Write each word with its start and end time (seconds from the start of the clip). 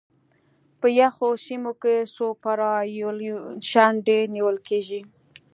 په 0.79 0.87
یخو 0.99 1.29
سیمو 1.45 1.71
کې 1.81 1.95
سوپرایلیویشن 2.15 3.91
ډېر 4.07 4.23
نیول 4.35 4.57
کیږي 4.67 5.01